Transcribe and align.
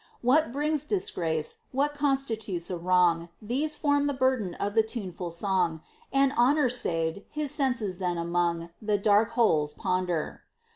What 0.23 0.51
brings 0.51 0.83
disgrace, 0.85 1.57
what 1.71 1.93
constitutes 1.93 2.71
a 2.71 2.75
wrong, 2.75 3.29
These 3.39 3.75
form 3.75 4.07
the 4.07 4.15
burden 4.15 4.55
of 4.55 4.73
the 4.73 4.81
tuneful 4.81 5.29
song: 5.29 5.81
And 6.11 6.33
honor 6.35 6.69
saved, 6.69 7.21
his 7.29 7.51
senses 7.51 7.99
then 7.99 8.17
among 8.17 8.71
The 8.81 8.97
dark 8.97 9.29
holes 9.37 9.73
ponder. 9.73 10.41